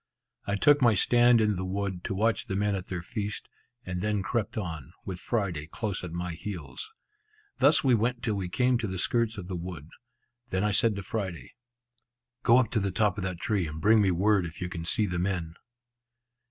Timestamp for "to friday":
10.95-11.53